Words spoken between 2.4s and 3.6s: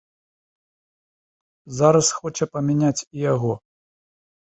памяняць і яго.